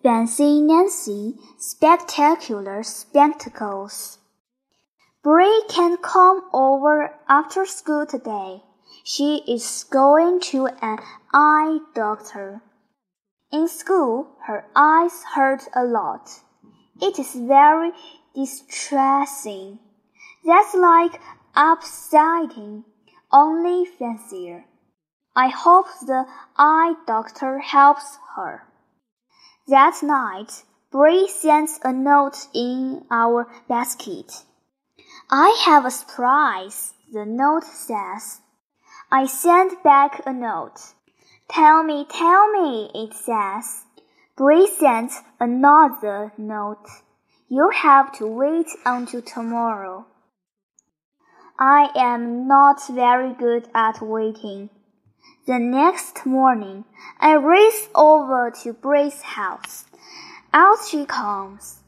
Fancy 0.00 0.60
Nancy 0.60 1.34
spectacular 1.58 2.84
spectacles. 2.84 4.18
Bree 5.24 5.64
can 5.68 5.96
come 5.96 6.42
over 6.52 7.16
after 7.28 7.66
school 7.66 8.06
today. 8.06 8.62
She 9.02 9.42
is 9.48 9.84
going 9.90 10.38
to 10.52 10.68
an 10.80 11.00
eye 11.34 11.80
doctor. 11.96 12.62
In 13.50 13.66
school, 13.66 14.28
her 14.46 14.66
eyes 14.76 15.24
hurt 15.34 15.64
a 15.74 15.82
lot. 15.82 16.30
It 17.02 17.18
is 17.18 17.34
very 17.34 17.90
distressing. 18.36 19.80
That's 20.44 20.74
like 20.76 21.20
upsetting, 21.56 22.84
only 23.32 23.84
fancier. 23.84 24.64
I 25.34 25.48
hope 25.48 25.86
the 26.06 26.24
eye 26.56 26.94
doctor 27.04 27.58
helps 27.58 28.16
her. 28.36 28.67
That 29.68 30.02
night, 30.02 30.64
Bree 30.90 31.28
sends 31.28 31.78
a 31.84 31.92
note 31.92 32.46
in 32.54 33.04
our 33.10 33.46
basket. 33.68 34.44
I 35.30 35.62
have 35.66 35.84
a 35.84 35.90
surprise, 35.90 36.94
the 37.12 37.26
note 37.26 37.64
says. 37.64 38.40
I 39.12 39.26
send 39.26 39.72
back 39.84 40.22
a 40.24 40.32
note. 40.32 40.94
Tell 41.50 41.82
me, 41.82 42.06
tell 42.08 42.50
me, 42.50 42.90
it 42.94 43.12
says. 43.12 43.84
Bree 44.38 44.66
sends 44.66 45.20
another 45.38 46.32
note. 46.38 46.88
You 47.50 47.68
have 47.68 48.10
to 48.12 48.26
wait 48.26 48.68
until 48.86 49.20
tomorrow. 49.20 50.06
I 51.58 51.90
am 51.94 52.48
not 52.48 52.86
very 52.88 53.34
good 53.34 53.68
at 53.74 54.00
waiting. 54.00 54.70
The 55.46 55.58
next 55.58 56.26
morning, 56.26 56.84
I 57.18 57.32
race 57.34 57.88
over 57.94 58.52
to 58.62 58.72
Bree's 58.72 59.22
house. 59.22 59.86
Out 60.52 60.78
she 60.88 61.06
comes. 61.06 61.80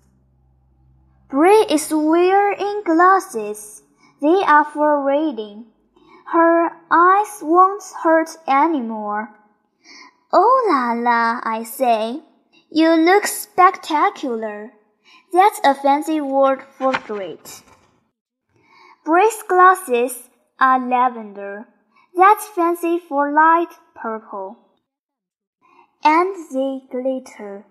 Bree 1.29 1.67
is 1.71 1.93
wearing 1.93 2.83
glasses. 2.85 3.83
They 4.21 4.43
are 4.47 4.65
for 4.65 5.05
reading. 5.05 5.67
Her 6.33 6.71
eyes 6.91 7.39
won't 7.43 7.83
hurt 8.03 8.31
anymore. 8.49 9.37
Oh 10.33 10.67
la 10.71 10.93
la, 10.93 11.41
I 11.43 11.65
say. 11.65 12.21
You 12.71 12.91
look 12.95 13.27
spectacular. 13.27 14.73
That's 15.33 15.61
a 15.65 15.75
fancy 15.75 16.21
word 16.21 16.63
for 16.79 16.93
great. 16.93 17.63
Bree's 19.05 19.43
glasses 19.49 20.29
are 20.59 20.79
lavender. 20.79 21.67
That's 22.15 22.47
fancy 22.49 22.99
for 22.99 23.33
light 23.33 23.75
purple. 23.95 24.59
And 26.05 26.35
they 26.53 26.83
glitter. 26.91 27.67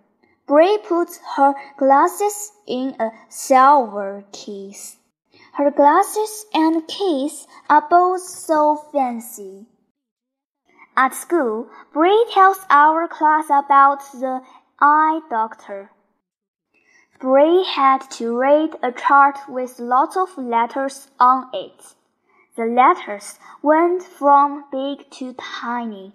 Bree 0.47 0.79
puts 0.87 1.19
her 1.35 1.53
glasses 1.77 2.51
in 2.67 2.95
a 2.99 3.11
silver 3.29 4.23
case. 4.31 4.97
Her 5.53 5.71
glasses 5.71 6.45
and 6.53 6.87
case 6.87 7.45
are 7.69 7.85
both 7.89 8.21
so 8.21 8.77
fancy. 8.91 9.67
At 10.95 11.13
school, 11.13 11.69
Bree 11.93 12.25
tells 12.33 12.65
our 12.69 13.07
class 13.07 13.45
about 13.45 13.99
the 14.11 14.41
eye 14.79 15.21
doctor. 15.29 15.91
Bree 17.19 17.63
had 17.63 18.09
to 18.11 18.37
read 18.37 18.75
a 18.81 18.91
chart 18.91 19.37
with 19.47 19.79
lots 19.79 20.15
of 20.15 20.37
letters 20.37 21.09
on 21.19 21.49
it. 21.53 21.95
The 22.59 22.65
letters 22.65 23.39
went 23.63 24.03
from 24.03 24.65
big 24.69 25.09
to 25.11 25.31
tiny. 25.31 26.11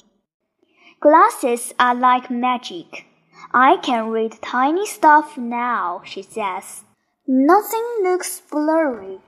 Glasses 1.01 1.73
are 1.79 1.95
like 1.95 2.31
magic. 2.31 3.07
I 3.55 3.79
can 3.79 4.11
read 4.11 4.43
tiny 4.43 4.85
stuff 4.85 5.39
now, 5.39 6.03
she 6.05 6.21
says. 6.21 6.83
Nothing 7.27 7.87
looks 8.03 8.43
blurry. 8.43 9.21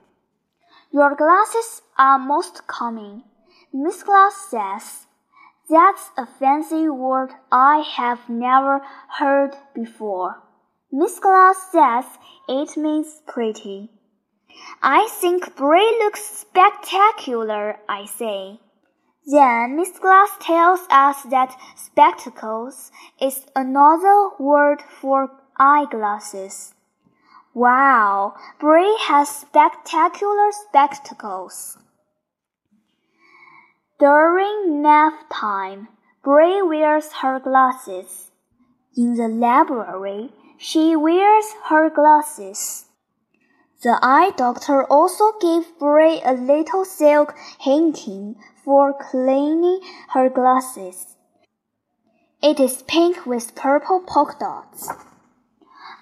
Your 0.91 1.15
glasses 1.15 1.81
are 1.97 2.19
most 2.19 2.67
common. 2.67 3.23
Miss 3.73 4.03
Glass 4.03 4.35
says. 4.51 5.07
That's 5.67 6.11
a 6.17 6.27
fancy 6.27 6.87
word 6.87 7.31
I 7.51 7.79
have 7.79 8.29
never 8.29 8.85
heard 9.17 9.55
before. 9.73 10.43
Miss 10.91 11.17
Glass 11.17 11.71
says 11.71 12.05
it 12.47 12.77
means 12.77 13.23
pretty. 13.25 13.89
I 14.81 15.07
think 15.09 15.55
Bree 15.55 15.97
looks 15.99 16.23
spectacular, 16.23 17.79
I 17.89 18.05
say. 18.05 18.59
Then 19.25 19.75
Miss 19.75 19.99
Glass 19.99 20.29
tells 20.39 20.81
us 20.89 21.23
that 21.23 21.59
spectacles 21.75 22.91
is 23.19 23.45
another 23.55 24.29
word 24.39 24.81
for 24.81 25.29
eyeglasses. 25.59 26.73
Wow, 27.53 28.35
Bree 28.59 28.97
has 29.07 29.29
spectacular 29.29 30.51
spectacles. 30.51 31.77
During 33.99 34.81
math 34.81 35.27
time, 35.29 35.87
Bree 36.23 36.61
wears 36.61 37.11
her 37.21 37.39
glasses. 37.39 38.31
In 38.95 39.15
the 39.15 39.27
library, 39.27 40.31
she 40.57 40.95
wears 40.95 41.53
her 41.69 41.89
glasses. 41.89 42.86
The 43.83 43.99
eye 44.01 44.31
doctor 44.35 44.83
also 44.85 45.33
gave 45.39 45.77
Bree 45.77 46.19
a 46.25 46.33
little 46.33 46.83
silk 46.83 47.35
hanky 47.59 48.35
for 48.65 48.91
cleaning 48.91 49.81
her 50.13 50.29
glasses. 50.29 51.15
It 52.41 52.59
is 52.59 52.81
pink 52.81 53.27
with 53.27 53.53
purple 53.53 53.99
polka 53.99 54.35
dots. 54.39 54.89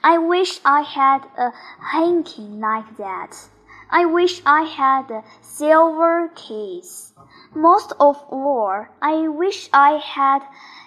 I 0.01 0.17
wish 0.17 0.61
I 0.63 0.81
had 0.83 1.25
a 1.37 1.51
hanky 1.91 2.43
like 2.43 2.95
that. 2.95 3.49
I 3.91 4.05
wish 4.05 4.41
I 4.45 4.61
had 4.61 5.11
a 5.11 5.23
silver 5.41 6.29
case. 6.33 7.13
Most 7.53 7.91
of 7.99 8.23
all, 8.29 8.85
I 9.01 9.27
wish 9.27 9.69
I 9.73 9.97
had 9.97 10.43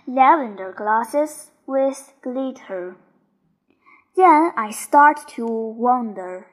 lavender 0.06 0.72
glasses 0.72 1.50
with 1.66 2.14
glitter. 2.22 2.96
Then 4.16 4.52
I 4.56 4.70
start 4.70 5.28
to 5.36 5.46
wonder. 5.46 6.46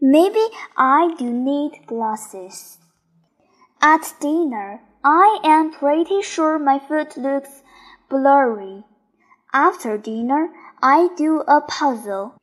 Maybe 0.00 0.46
I 0.76 1.14
do 1.18 1.24
need 1.30 1.86
glasses. 1.86 2.78
At 3.82 4.14
dinner, 4.20 4.80
I 5.04 5.40
am 5.42 5.72
pretty 5.72 6.22
sure 6.22 6.58
my 6.58 6.78
foot 6.78 7.16
looks 7.16 7.62
blurry. 8.08 8.84
After 9.52 9.98
dinner, 9.98 10.50
I 10.80 11.08
do 11.16 11.40
a 11.48 11.60
puzzle. 11.60 12.34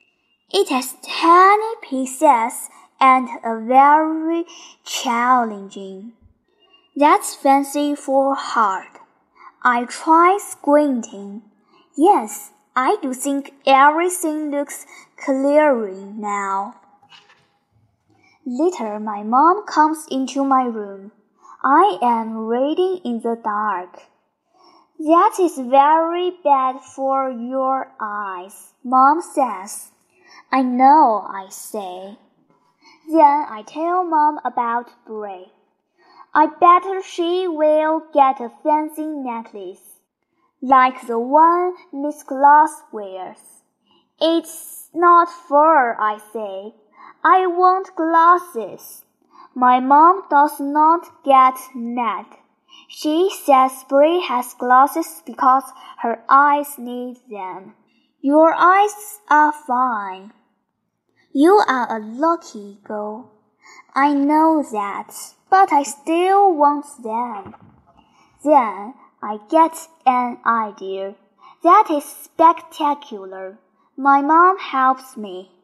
It 0.51 0.67
has 0.69 0.95
tiny 1.01 1.75
pieces 1.81 2.69
and 2.99 3.29
a 3.43 3.59
very 3.59 4.45
challenging. 4.83 6.13
That's 6.95 7.35
fancy 7.35 7.95
for 7.95 8.35
hard. 8.35 8.99
I 9.63 9.85
try 9.85 10.39
squinting. 10.41 11.41
Yes, 11.95 12.51
I 12.75 12.97
do 13.01 13.13
think 13.13 13.53
everything 13.65 14.51
looks 14.51 14.85
clearer 15.17 15.91
now. 15.91 16.75
Later, 18.47 18.99
my 18.99 19.23
mom 19.23 19.65
comes 19.65 20.05
into 20.11 20.45
my 20.45 20.65
room. 20.65 21.11
I 21.63 21.97
am 21.99 22.45
reading 22.45 23.01
in 23.03 23.21
the 23.21 23.35
dark. 23.43 24.03
That 24.99 25.39
is 25.41 25.57
very 25.57 26.29
bad 26.43 26.79
for 26.79 27.31
your 27.31 27.91
eyes, 27.99 28.73
Mom 28.83 29.23
says. 29.23 29.89
I 30.51 30.61
know, 30.61 31.25
I 31.27 31.47
say. 31.49 32.19
Then 33.09 33.45
I 33.49 33.63
tell 33.65 34.03
Mom 34.03 34.39
about 34.45 34.91
Bree. 35.07 35.51
I 36.31 36.45
bet 36.45 36.83
she 37.03 37.47
will 37.47 38.03
get 38.13 38.39
a 38.39 38.51
fancy 38.61 39.07
necklace, 39.07 40.01
like 40.61 41.07
the 41.07 41.17
one 41.17 41.73
Miss 41.91 42.21
Glass 42.21 42.83
wears. 42.91 43.63
It's 44.21 44.89
not 44.93 45.29
fur, 45.29 45.97
I 45.99 46.19
say. 46.31 46.75
I 47.27 47.47
want 47.47 47.95
glasses. 47.95 49.03
My 49.55 49.79
mom 49.79 50.25
does 50.29 50.59
not 50.59 51.23
get 51.23 51.55
mad. 51.73 52.27
She 52.87 53.31
says 53.31 53.83
Bree 53.89 54.21
has 54.21 54.53
glasses 54.53 55.23
because 55.25 55.63
her 56.03 56.23
eyes 56.29 56.77
need 56.77 57.17
them. 57.27 57.73
Your 58.21 58.53
eyes 58.53 59.21
are 59.27 59.51
fine. 59.51 60.33
You 61.33 61.63
are 61.67 61.97
a 61.97 61.99
lucky 61.99 62.77
girl. 62.83 63.31
I 63.95 64.13
know 64.13 64.63
that, 64.71 65.11
but 65.49 65.73
I 65.73 65.81
still 65.81 66.53
want 66.53 66.85
them. 67.01 67.55
Then 68.43 68.93
I 69.23 69.39
get 69.49 69.75
an 70.05 70.37
idea. 70.45 71.15
That 71.63 71.87
is 71.89 72.03
spectacular. 72.03 73.57
My 73.97 74.21
mom 74.21 74.59
helps 74.59 75.17
me. 75.17 75.54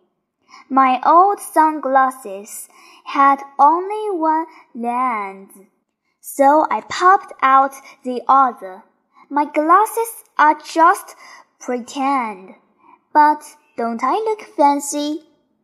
My 0.70 1.02
old 1.06 1.40
sunglasses 1.40 2.70
had 3.06 3.42
only 3.60 4.10
one 4.12 4.46
lens, 4.74 5.52
so 6.20 6.66
I 6.70 6.82
popped 6.82 7.34
out 7.42 7.74
the 8.04 8.22
other. 8.28 8.84
My 9.30 9.46
glasses 9.46 10.24
are 10.38 10.60
just 10.60 11.16
pretend. 11.60 12.56
But 13.14 13.44
don't 13.78 14.04
I 14.04 14.14
look 14.14 14.42
fancy? 14.42 15.31